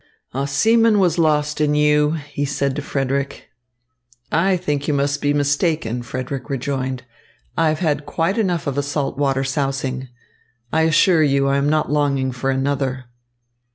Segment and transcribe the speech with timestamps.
[0.33, 3.49] "A seaman was lost in you," he said to Frederick.
[4.31, 7.03] "I think you must be mistaken," Frederick rejoined.
[7.55, 10.07] "I have had quite enough of a salt water sousing.
[10.73, 13.05] I assure you, I am not longing for another."